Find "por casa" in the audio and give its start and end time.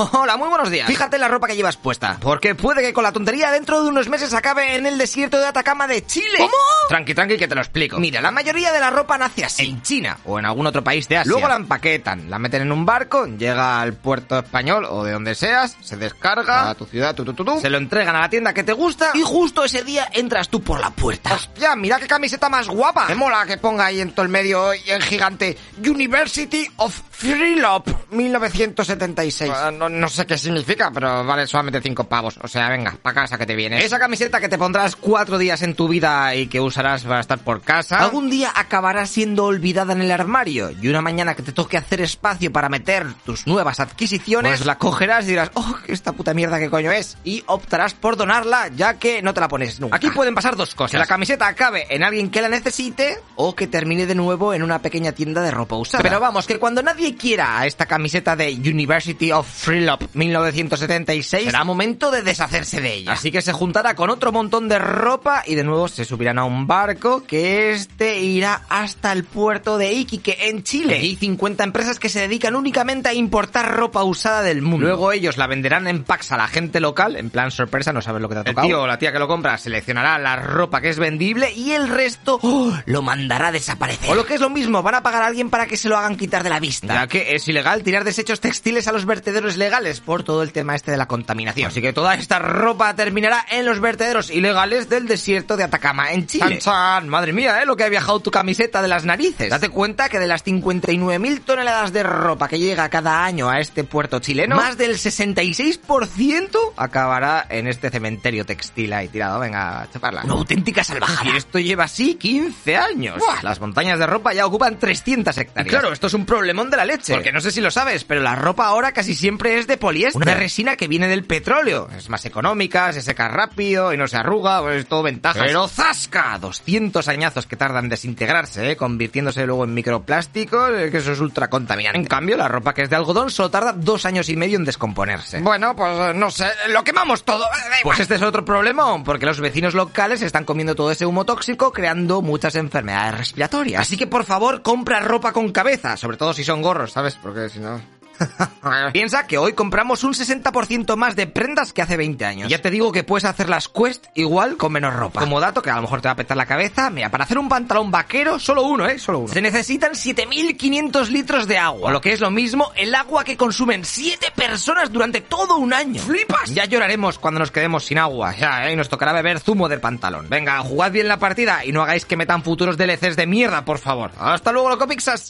37.38-37.98